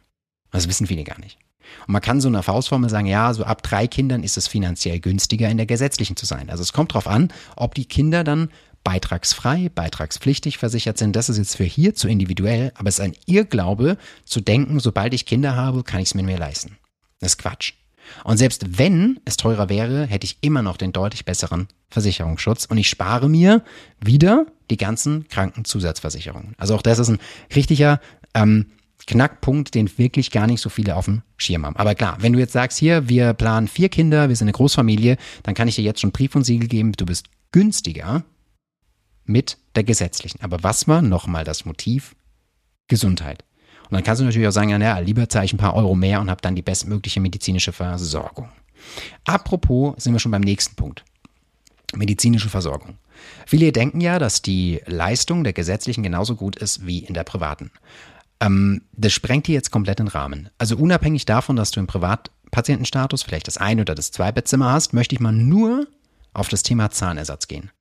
[0.52, 1.38] Das wissen viele gar nicht.
[1.88, 5.00] Und man kann so eine Faustformel sagen, ja, so ab drei Kindern ist es finanziell
[5.00, 6.50] günstiger, in der gesetzlichen zu sein.
[6.50, 8.50] Also es kommt darauf an, ob die Kinder dann
[8.84, 11.16] beitragsfrei, beitragspflichtig versichert sind.
[11.16, 15.14] Das ist jetzt für hier zu individuell, aber es ist ein Irrglaube zu denken, sobald
[15.16, 16.78] ich Kinder habe, kann ich es mir mehr leisten.
[17.20, 17.74] Das ist Quatsch.
[18.24, 22.78] Und selbst wenn es teurer wäre, hätte ich immer noch den deutlich besseren Versicherungsschutz und
[22.78, 23.64] ich spare mir
[24.04, 26.56] wieder die ganzen Krankenzusatzversicherungen.
[26.58, 27.20] Also auch das ist ein
[27.56, 28.00] richtiger
[28.34, 28.68] ähm,
[29.08, 31.76] Knackpunkt, den wirklich gar nicht so viele auf dem Schirm haben.
[31.76, 35.18] Aber klar, wenn du jetzt sagst, hier, wir planen vier Kinder, wir sind eine Großfamilie,
[35.44, 38.24] dann kann ich dir jetzt schon Brief und Siegel geben, du bist günstiger
[39.26, 40.42] mit der gesetzlichen.
[40.42, 42.16] Aber was war nochmal das Motiv?
[42.88, 43.44] Gesundheit.
[43.86, 45.96] Und dann kannst du natürlich auch sagen, ja, ja lieber zahle ich ein paar Euro
[45.96, 48.50] mehr und habe dann die bestmögliche medizinische Versorgung.
[49.26, 51.04] Apropos sind wir schon beim nächsten Punkt.
[51.96, 52.98] Medizinische Versorgung.
[53.46, 57.72] Viele denken ja, dass die Leistung der gesetzlichen genauso gut ist wie in der privaten.
[58.40, 60.50] Ähm, das sprengt hier jetzt komplett den Rahmen.
[60.58, 64.94] Also unabhängig davon, dass du im Privatpatientenstatus vielleicht das ein oder das zwei Bettzimmer hast,
[64.94, 65.88] möchte ich mal nur
[66.34, 67.72] auf das Thema Zahnersatz gehen.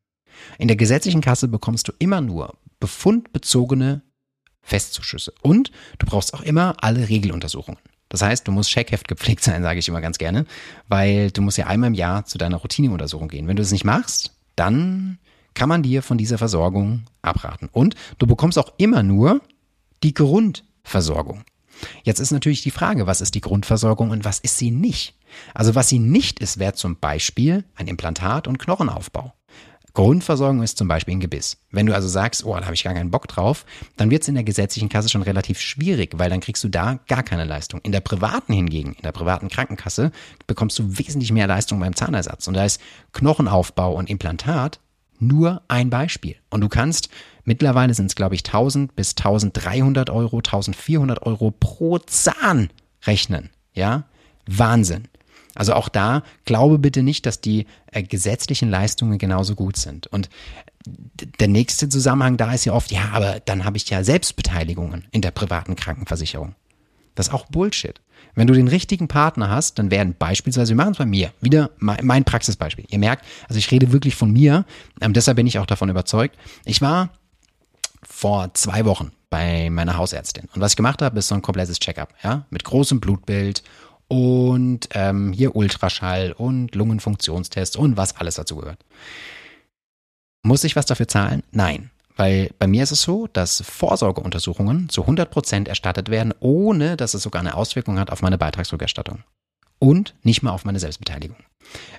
[0.59, 4.03] In der gesetzlichen Kasse bekommst du immer nur befundbezogene
[4.65, 5.33] Festzuschüsse.
[5.43, 7.81] Und du brauchst auch immer alle Regeluntersuchungen.
[8.09, 10.47] Das heißt, du musst Checkheft gepflegt sein, sage ich immer ganz gerne,
[10.89, 13.49] weil du musst ja einmal im Jahr zu deiner Routineuntersuchung gehen.
[13.49, 15.19] Wenn du es nicht machst, dann
[15.55, 17.69] kann man dir von dieser Versorgung abraten.
[17.73, 19.41] Und du bekommst auch immer nur
[20.03, 21.45] die Grundversorgung.
[22.05, 25.15] Jetzt ist natürlich die Frage, was ist die Grundversorgung und was ist sie nicht?
[25.55, 29.33] Also was sie nicht ist, wäre zum Beispiel ein Implantat und Knochenaufbau.
[29.95, 31.57] Grundversorgung ist zum Beispiel ein Gebiss.
[31.71, 33.65] Wenn du also sagst, oh, da habe ich gar keinen Bock drauf,
[33.97, 36.99] dann wird es in der gesetzlichen Kasse schon relativ schwierig, weil dann kriegst du da
[37.07, 37.81] gar keine Leistung.
[37.83, 40.11] In der privaten hingegen, in der privaten Krankenkasse,
[40.49, 42.49] bekommst du wesentlich mehr Leistung beim Zahnersatz.
[42.49, 42.81] Und da ist
[43.13, 44.81] Knochenaufbau und Implantat
[45.21, 46.37] nur ein Beispiel.
[46.51, 47.09] Und du kannst,
[47.45, 52.69] mittlerweile sind es, glaube ich, 1000 bis 1300 Euro, 1400 Euro pro Zahn
[53.05, 53.51] rechnen.
[53.75, 54.05] Ja,
[54.47, 55.05] Wahnsinn.
[55.55, 60.07] Also auch da glaube bitte nicht, dass die äh, gesetzlichen Leistungen genauso gut sind.
[60.09, 60.29] Und
[61.41, 65.23] der nächste Zusammenhang da ist ja oft, ja, aber dann habe ich ja Selbstbeteiligungen in
[65.23, 66.55] der privaten Krankenversicherung.
[67.15, 68.01] Das ist auch Bullshit.
[68.35, 71.71] Wenn du den richtigen Partner hast, dann werden beispielsweise, wir machen es bei mir, wieder
[71.79, 72.85] mein Praxisbeispiel.
[72.89, 74.65] Ihr merkt, also ich rede wirklich von mir,
[75.01, 76.37] ähm, deshalb bin ich auch davon überzeugt.
[76.65, 77.11] Ich war
[78.03, 80.49] vor zwei Wochen bei meiner Hausärztin.
[80.55, 83.63] Und was ich gemacht habe, ist so ein komplettes Checkup, ja, mit großem Blutbild
[84.15, 88.79] und ähm, hier Ultraschall und Lungenfunktionstest und was alles dazu gehört.
[90.45, 91.43] Muss ich was dafür zahlen?
[91.51, 91.91] Nein.
[92.17, 97.15] Weil bei mir ist es so, dass Vorsorgeuntersuchungen zu 100 Prozent erstattet werden, ohne dass
[97.15, 99.25] es sogar eine Auswirkung hat auf meine Beitragsrückerstattung.
[99.81, 101.39] Und nicht mal auf meine Selbstbeteiligung.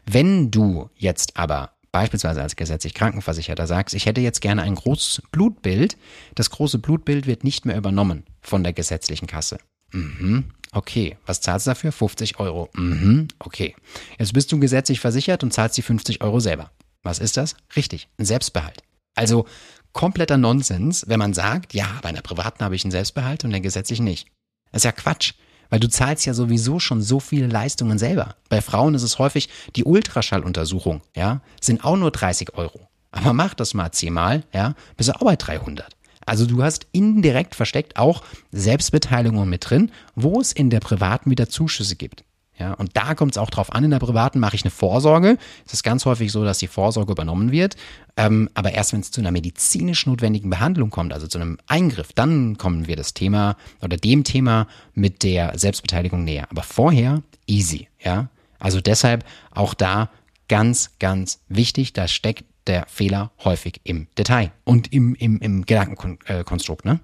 [0.05, 5.23] Wenn du jetzt aber beispielsweise als gesetzlich Krankenversicherter sagst, ich hätte jetzt gerne ein großes
[5.31, 5.97] Blutbild,
[6.35, 9.57] das große Blutbild wird nicht mehr übernommen von der gesetzlichen Kasse.
[9.91, 10.45] Mhm.
[10.75, 11.93] Okay, was zahlst du dafür?
[11.93, 12.69] 50 Euro.
[12.73, 13.75] Mhm, okay.
[14.19, 16.69] Jetzt bist du gesetzlich versichert und zahlst die 50 Euro selber.
[17.01, 17.55] Was ist das?
[17.77, 18.83] Richtig, ein Selbstbehalt.
[19.15, 19.45] Also
[19.93, 23.61] kompletter Nonsens, wenn man sagt, ja, bei einer privaten habe ich einen Selbstbehalt und der
[23.61, 24.27] gesetzlichen nicht.
[24.73, 25.35] Das ist ja Quatsch,
[25.69, 28.35] weil du zahlst ja sowieso schon so viele Leistungen selber.
[28.49, 32.89] Bei Frauen ist es häufig die Ultraschalluntersuchung, ja, sind auch nur 30 Euro.
[33.11, 35.94] Aber mach das mal zehnmal, ja, bist du auch bei 300.
[36.25, 41.49] Also du hast indirekt versteckt auch Selbstbeteiligung mit drin, wo es in der privaten wieder
[41.49, 42.23] Zuschüsse gibt.
[42.57, 45.37] Ja, und da kommt es auch drauf an, in der privaten mache ich eine Vorsorge.
[45.65, 47.75] Es ist ganz häufig so, dass die Vorsorge übernommen wird.
[48.15, 52.13] Ähm, aber erst wenn es zu einer medizinisch notwendigen Behandlung kommt, also zu einem Eingriff,
[52.13, 56.47] dann kommen wir das Thema oder dem Thema mit der Selbstbeteiligung näher.
[56.49, 58.29] Aber vorher easy, ja.
[58.57, 60.09] Also deshalb auch da
[60.47, 66.85] ganz, ganz wichtig, da steckt der Fehler häufig im Detail und im, im, im Gedankenkonstrukt.
[66.85, 66.99] Ne?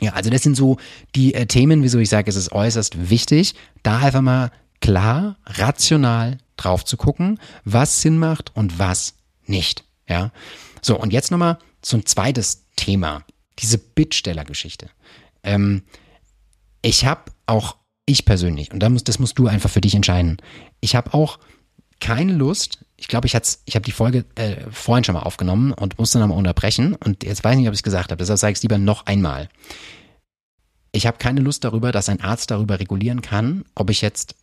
[0.00, 0.78] Ja, also das sind so
[1.14, 4.50] die äh, Themen, wieso ich sage, es ist äußerst wichtig, da einfach mal
[4.80, 9.14] klar, rational drauf zu gucken, was Sinn macht und was
[9.46, 9.84] nicht.
[10.08, 10.32] Ja.
[10.82, 13.24] So, und jetzt nochmal so ein zweites Thema.
[13.58, 14.88] Diese Bittstellergeschichte.
[15.42, 15.82] Ähm,
[16.82, 17.76] ich habe auch,
[18.06, 20.38] ich persönlich, und da muss, das musst du einfach für dich entscheiden,
[20.80, 21.38] ich habe auch
[22.00, 23.34] keine Lust, ich glaube, ich,
[23.64, 27.24] ich habe die Folge äh, vorhin schon mal aufgenommen und musste dann mal unterbrechen und
[27.24, 29.06] jetzt weiß ich nicht, ob ich es gesagt habe, deshalb sage ich es lieber noch
[29.06, 29.48] einmal.
[30.92, 34.34] Ich habe keine Lust darüber, dass ein Arzt darüber regulieren kann, ob ich jetzt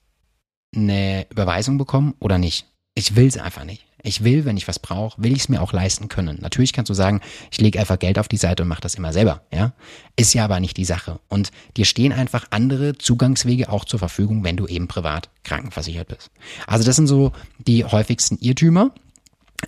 [0.75, 2.65] eine Überweisung bekomme oder nicht.
[2.97, 3.85] Ich will es einfach nicht.
[4.01, 6.39] Ich will, wenn ich was brauche, will ich es mir auch leisten können.
[6.41, 9.13] Natürlich kannst du sagen, ich lege einfach Geld auf die Seite und mache das immer
[9.13, 9.43] selber.
[9.53, 9.73] Ja,
[10.15, 11.19] ist ja aber nicht die Sache.
[11.27, 16.31] Und dir stehen einfach andere Zugangswege auch zur Verfügung, wenn du eben privat krankenversichert bist.
[16.65, 18.89] Also das sind so die häufigsten Irrtümer,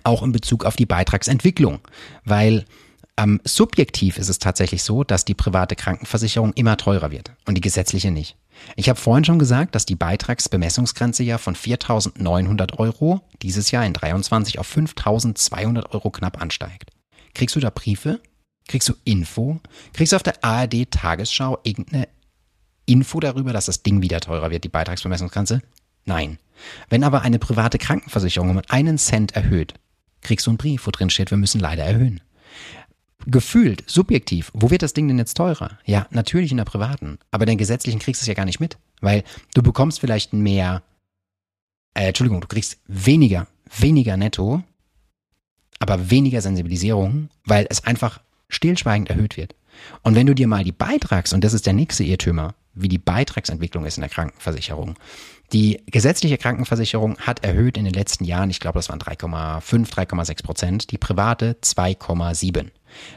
[0.02, 1.78] auch in Bezug auf die Beitragsentwicklung,
[2.24, 2.64] weil
[3.16, 7.60] ähm, subjektiv ist es tatsächlich so, dass die private Krankenversicherung immer teurer wird und die
[7.60, 8.36] gesetzliche nicht.
[8.76, 13.92] Ich habe vorhin schon gesagt, dass die Beitragsbemessungsgrenze ja von 4.900 Euro dieses Jahr in
[13.92, 16.90] 23 auf 5.200 Euro knapp ansteigt.
[17.34, 18.20] Kriegst du da Briefe?
[18.68, 19.60] Kriegst du Info?
[19.92, 22.08] Kriegst du auf der ARD Tagesschau irgendeine
[22.86, 25.62] Info darüber, dass das Ding wieder teurer wird, die Beitragsbemessungsgrenze?
[26.04, 26.38] Nein.
[26.88, 29.74] Wenn aber eine private Krankenversicherung um einen Cent erhöht,
[30.20, 32.20] kriegst du einen Brief, wo drin steht, wir müssen leider erhöhen
[33.26, 35.78] gefühlt, subjektiv, wo wird das Ding denn jetzt teurer?
[35.84, 38.78] Ja, natürlich in der privaten, aber den gesetzlichen kriegst du es ja gar nicht mit,
[39.00, 40.82] weil du bekommst vielleicht mehr,
[41.94, 43.46] äh, Entschuldigung, du kriegst weniger,
[43.78, 44.62] weniger netto,
[45.78, 49.54] aber weniger Sensibilisierung, weil es einfach stillschweigend erhöht wird.
[50.02, 52.98] Und wenn du dir mal die Beitrags, und das ist der nächste Irrtümer, wie die
[52.98, 54.96] Beitragsentwicklung ist in der Krankenversicherung.
[55.52, 60.42] Die gesetzliche Krankenversicherung hat erhöht in den letzten Jahren, ich glaube, das waren 3,5, 3,6
[60.44, 62.70] Prozent, die private 2,7.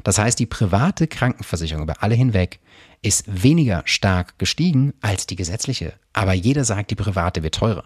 [0.04, 2.60] Das heißt, die private Krankenversicherung über alle hinweg
[3.02, 5.94] ist weniger stark gestiegen als die gesetzliche.
[6.14, 7.84] Aber jeder sagt, die private wird teurer.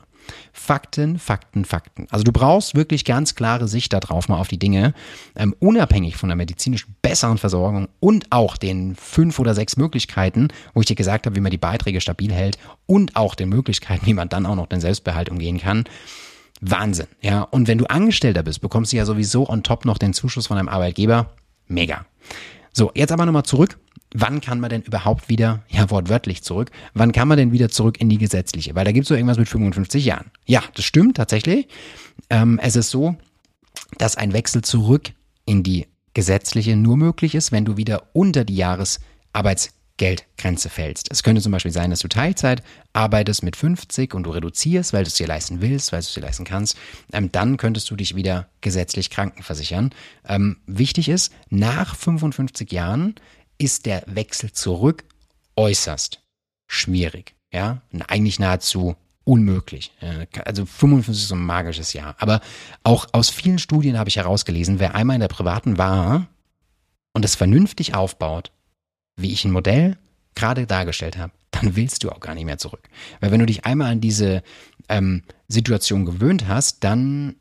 [0.51, 2.07] Fakten, Fakten, Fakten.
[2.11, 4.93] Also du brauchst wirklich ganz klare Sicht darauf mal auf die Dinge,
[5.35, 10.81] ähm, unabhängig von der medizinisch besseren Versorgung und auch den fünf oder sechs Möglichkeiten, wo
[10.81, 14.13] ich dir gesagt habe, wie man die Beiträge stabil hält und auch den Möglichkeiten, wie
[14.13, 15.85] man dann auch noch den Selbstbehalt umgehen kann.
[16.59, 17.43] Wahnsinn, ja.
[17.43, 20.57] Und wenn du Angestellter bist, bekommst du ja sowieso on top noch den Zuschuss von
[20.57, 21.29] deinem Arbeitgeber.
[21.67, 22.05] Mega.
[22.73, 23.79] So, jetzt aber nochmal zurück.
[24.13, 27.99] Wann kann man denn überhaupt wieder, ja wortwörtlich zurück, wann kann man denn wieder zurück
[27.99, 28.73] in die gesetzliche?
[28.73, 30.31] Weil da gibt es so irgendwas mit 55 Jahren.
[30.45, 31.67] Ja, das stimmt tatsächlich.
[32.29, 33.15] Ähm, es ist so,
[33.97, 35.11] dass ein Wechsel zurück
[35.45, 41.11] in die gesetzliche nur möglich ist, wenn du wieder unter die Jahresarbeits Geldgrenze fällst.
[41.11, 45.03] Es könnte zum Beispiel sein, dass du Teilzeit arbeitest mit 50 und du reduzierst, weil
[45.03, 46.77] du es dir leisten willst, weil du es dir leisten kannst.
[47.11, 49.93] Ähm, dann könntest du dich wieder gesetzlich krankenversichern.
[50.27, 53.15] Ähm, wichtig ist, nach 55 Jahren
[53.57, 55.03] ist der Wechsel zurück
[55.55, 56.21] äußerst
[56.67, 57.35] schwierig.
[57.51, 59.91] Ja, eigentlich nahezu unmöglich.
[60.45, 62.15] Also 55 ist so ein magisches Jahr.
[62.19, 62.39] Aber
[62.83, 66.27] auch aus vielen Studien habe ich herausgelesen, wer einmal in der privaten war
[67.13, 68.51] und es vernünftig aufbaut,
[69.17, 69.97] wie ich ein Modell
[70.35, 72.87] gerade dargestellt habe, dann willst du auch gar nicht mehr zurück.
[73.19, 74.43] Weil wenn du dich einmal an diese
[74.87, 77.35] ähm, Situation gewöhnt hast, dann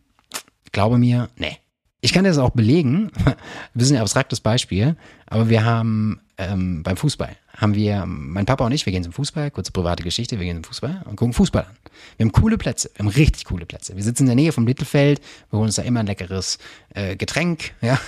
[0.73, 1.59] glaube mir, nee.
[2.03, 3.35] Ich kann das auch belegen, ein
[3.75, 8.73] bisschen ein abstraktes Beispiel, aber wir haben ähm, beim Fußball, haben wir, mein Papa und
[8.73, 11.65] ich, wir gehen zum Fußball, kurze private Geschichte, wir gehen zum Fußball und gucken Fußball
[11.65, 11.77] an.
[12.17, 13.97] Wir haben coole Plätze, wir haben richtig coole Plätze.
[13.97, 16.59] Wir sitzen in der Nähe vom Mittelfeld, wir holen uns da immer ein leckeres
[16.95, 17.99] äh, Getränk, ja,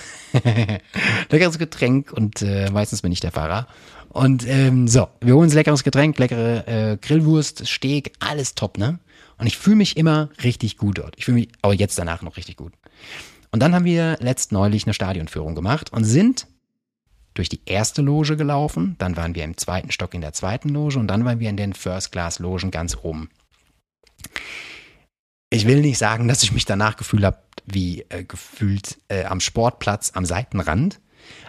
[1.31, 3.67] leckeres Getränk und äh, meistens bin ich der Fahrer.
[4.11, 8.99] Und ähm, so, wir holen uns leckeres Getränk, leckere äh, Grillwurst, Steak, alles top, ne?
[9.39, 11.15] Und ich fühle mich immer richtig gut dort.
[11.17, 12.73] Ich fühle mich auch jetzt danach noch richtig gut.
[13.53, 16.47] Und dann haben wir letzt neulich eine Stadionführung gemacht und sind
[17.39, 20.99] durch die erste Loge gelaufen, dann waren wir im zweiten Stock in der zweiten Loge
[20.99, 23.31] und dann waren wir in den First-Class-Logen ganz oben.
[25.51, 29.39] Ich will nicht sagen, dass ich mich danach gefühlt habe, wie äh, gefühlt äh, am
[29.39, 31.01] Sportplatz am Seitenrand.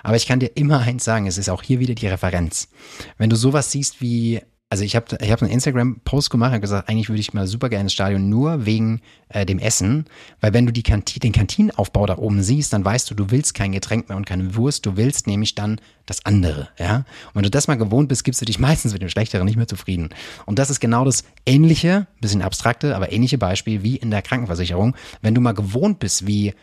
[0.04, 2.70] Aber ich kann dir immer eins sagen, es ist auch hier wieder die Referenz.
[3.18, 6.90] Wenn du sowas siehst wie also ich habe ich hab einen Instagram-Post gemacht und gesagt,
[6.90, 10.06] eigentlich würde ich mal super gerne ins Stadion nur wegen äh, dem Essen,
[10.42, 13.56] weil wenn du die Kanti den Kantinenaufbau da oben siehst, dann weißt du, du willst
[13.56, 16.98] kein Getränk mehr und keine Wurst, du willst nämlich dann das andere, ja.
[16.98, 19.58] Und wenn du das mal gewohnt bist, gibst du dich meistens mit dem Schlechteren nicht
[19.58, 20.10] mehr zufrieden.
[20.46, 24.96] Und das ist genau das ähnliche, bisschen abstrakte, aber ähnliche Beispiel wie in der Krankenversicherung.
[25.22, 26.54] Wenn du mal gewohnt bist, wie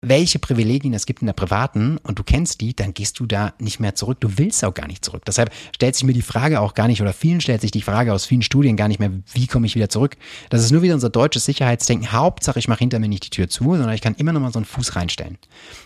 [0.00, 3.54] welche Privilegien es gibt in der privaten und du kennst die, dann gehst du da
[3.58, 4.20] nicht mehr zurück.
[4.20, 5.24] Du willst auch gar nicht zurück.
[5.26, 8.12] Deshalb stellt sich mir die Frage auch gar nicht, oder vielen stellt sich die Frage
[8.12, 10.16] aus vielen Studien gar nicht mehr, wie komme ich wieder zurück.
[10.50, 12.12] Das ist nur wieder unser deutsches Sicherheitsdenken.
[12.12, 14.52] Hauptsache, ich mache hinter mir nicht die Tür zu, sondern ich kann immer noch mal
[14.52, 15.36] so einen Fuß reinstellen.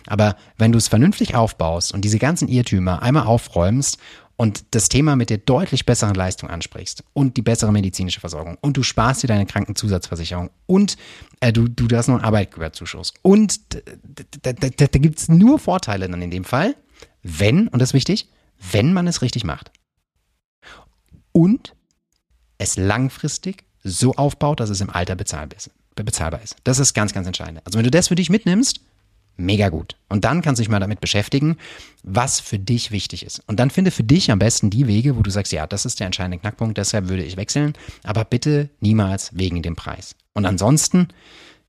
[0.05, 3.97] Aber wenn du es vernünftig aufbaust und diese ganzen Irrtümer einmal aufräumst
[4.35, 8.77] und das Thema mit der deutlich besseren Leistung ansprichst und die bessere medizinische Versorgung und
[8.77, 10.97] du sparst dir deine Krankenzusatzversicherung und
[11.39, 15.59] äh, du, du hast noch einen Arbeitgeberzuschuss und da, da, da, da gibt es nur
[15.59, 16.75] Vorteile dann in dem Fall,
[17.21, 18.29] wenn, und das ist wichtig,
[18.71, 19.71] wenn man es richtig macht.
[21.31, 21.75] Und
[22.57, 26.55] es langfristig so aufbaut, dass es im Alter bezahlbar ist.
[26.63, 27.61] Das ist ganz, ganz entscheidend.
[27.65, 28.79] Also wenn du das für dich mitnimmst,
[29.37, 29.95] mega gut.
[30.09, 31.57] Und dann kannst du dich mal damit beschäftigen,
[32.03, 33.41] was für dich wichtig ist.
[33.47, 35.99] Und dann finde für dich am besten die Wege, wo du sagst, ja, das ist
[35.99, 40.15] der entscheidende Knackpunkt, deshalb würde ich wechseln, aber bitte niemals wegen dem Preis.
[40.33, 41.07] Und ansonsten,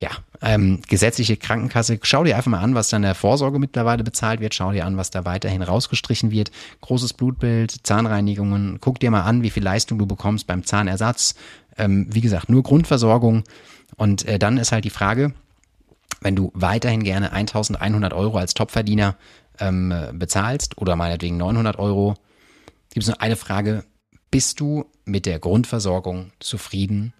[0.01, 0.11] ja,
[0.43, 4.55] ähm, gesetzliche Krankenkasse, schau dir einfach mal an, was dann der Vorsorge mittlerweile bezahlt wird,
[4.55, 6.51] schau dir an, was da weiterhin rausgestrichen wird,
[6.83, 11.35] großes Blutbild, Zahnreinigungen, guck dir mal an, wie viel Leistung du bekommst beim Zahnersatz,
[11.79, 13.45] ähm, wie gesagt, nur Grundversorgung
[13.97, 15.33] und äh, dann ist halt die Frage,
[16.25, 19.17] wenn du weiterhin gerne 1100 Euro als Topverdiener
[19.61, 22.15] ähm, bezahlst oder meinetwegen 900 Euro,
[22.93, 23.85] gibt es nur eine Frage.
[24.31, 27.13] Bist du mit der Grundversorgung zufrieden?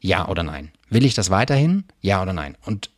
[0.00, 0.72] Ja oder nein?
[0.88, 1.84] Will ich das weiterhin?
[2.00, 2.56] Ja oder nein?
[2.64, 2.90] Und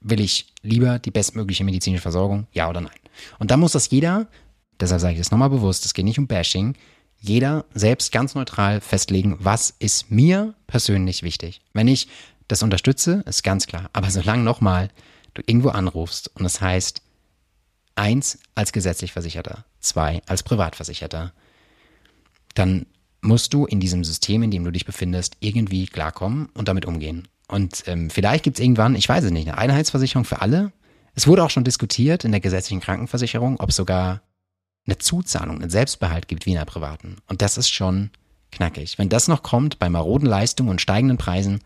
[0.00, 2.46] will ich lieber die bestmögliche medizinische Versorgung?
[2.52, 2.92] Ja oder nein?
[3.38, 4.26] Und dann muss das jeder,
[4.80, 6.74] deshalb sage ich das nochmal bewusst, es geht nicht um Bashing,
[7.20, 11.62] jeder selbst ganz neutral festlegen, was ist mir persönlich wichtig.
[11.72, 12.08] Wenn ich
[12.48, 13.88] das unterstütze, ist ganz klar.
[13.92, 14.90] Aber solange nochmal
[15.34, 17.02] du irgendwo anrufst und es das heißt,
[17.96, 21.32] eins als gesetzlich Versicherter, zwei als Privatversicherter,
[22.54, 22.86] dann
[23.20, 27.28] musst du in diesem System, in dem du dich befindest, irgendwie klarkommen und damit umgehen.
[27.48, 30.72] Und ähm, vielleicht gibt es irgendwann, ich weiß es nicht, eine Einheitsversicherung für alle.
[31.14, 34.22] Es wurde auch schon diskutiert in der gesetzlichen Krankenversicherung, ob es sogar
[34.86, 37.16] eine Zuzahlung, einen Selbstbehalt gibt wie in der privaten.
[37.28, 38.10] Und das ist schon
[38.52, 38.98] knackig.
[38.98, 41.60] Wenn das noch kommt bei maroden Leistungen und steigenden Preisen,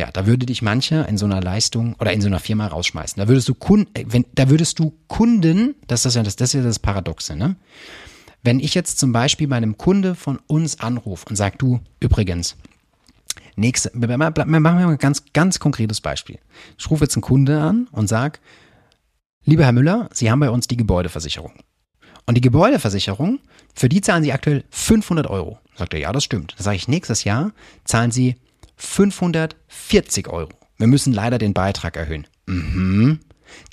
[0.00, 3.20] ja, da würde dich manche in so einer Leistung oder in so einer Firma rausschmeißen.
[3.20, 6.50] Da würdest du Kunden, äh, wenn, da würdest du Kunden, das ist ja das, das
[6.50, 7.56] ist ja das Paradoxe, ne?
[8.42, 12.56] Wenn ich jetzt zum Beispiel bei einem Kunde von uns anrufe und sage, du, übrigens,
[13.54, 16.38] nächste, machen wir mal ein ganz, ganz konkretes Beispiel.
[16.78, 18.38] Ich rufe jetzt einen Kunde an und sage,
[19.44, 21.52] lieber Herr Müller, Sie haben bei uns die Gebäudeversicherung.
[22.24, 23.40] Und die Gebäudeversicherung,
[23.74, 25.58] für die zahlen Sie aktuell 500 Euro.
[25.76, 26.54] Sagt er, ja, das stimmt.
[26.56, 27.52] Dann sage ich, nächstes Jahr
[27.84, 28.36] zahlen Sie
[28.80, 30.50] 540 Euro.
[30.78, 32.26] Wir müssen leider den Beitrag erhöhen.
[32.46, 33.20] Mhm.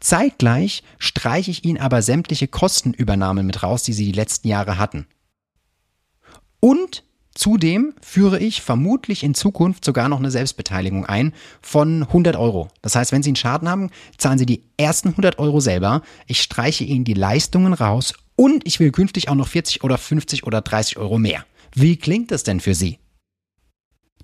[0.02, 5.08] Zeitgleich streiche ich Ihnen aber sämtliche Kostenübernahmen mit raus, die Sie die letzten Jahre hatten.
[6.60, 12.70] Und zudem führe ich vermutlich in Zukunft sogar noch eine Selbstbeteiligung ein von 100 Euro.
[12.82, 16.02] Das heißt, wenn Sie einen Schaden haben, zahlen Sie die ersten 100 Euro selber.
[16.26, 20.46] Ich streiche Ihnen die Leistungen raus und ich will künftig auch noch 40 oder 50
[20.46, 21.46] oder 30 Euro mehr.
[21.74, 22.98] Wie klingt das denn für Sie?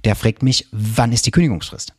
[0.06, 1.94] Der fragt mich, wann ist die Kündigungsfrist?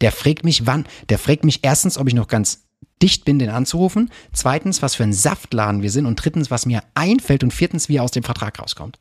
[0.00, 0.86] Der fragt mich, wann?
[1.08, 2.64] Der fragt mich erstens, ob ich noch ganz
[3.02, 4.10] dicht bin, den anzurufen.
[4.32, 6.06] Zweitens, was für ein Saftladen wir sind.
[6.06, 7.42] Und drittens, was mir einfällt.
[7.42, 8.98] Und viertens, wie er aus dem Vertrag rauskommt.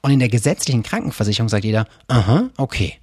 [0.00, 2.98] Und in der gesetzlichen Krankenversicherung sagt jeder, aha, okay.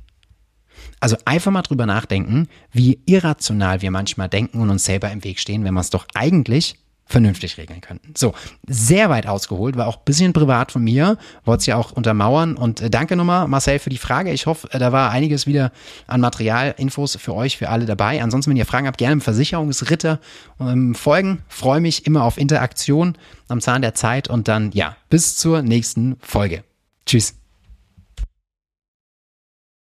[0.99, 5.39] Also einfach mal drüber nachdenken, wie irrational wir manchmal denken und uns selber im Weg
[5.39, 6.78] stehen, wenn man es doch eigentlich
[7.09, 8.13] vernünftig regeln könnten.
[8.15, 8.33] So,
[8.67, 12.81] sehr weit ausgeholt, war auch bisschen privat von mir, wollte es ja auch untermauern und
[12.81, 14.31] äh, danke nochmal Marcel für die Frage.
[14.31, 15.71] Ich hoffe, äh, da war einiges wieder
[16.05, 18.21] an Material, Infos für euch, für alle dabei.
[18.21, 20.19] Ansonsten, wenn ihr Fragen habt, gerne im Versicherungsritter
[20.59, 21.41] ähm, folgen.
[21.47, 23.17] Freue mich immer auf Interaktion
[23.47, 26.63] am Zahn der Zeit und dann, ja, bis zur nächsten Folge.
[27.07, 27.38] Tschüss.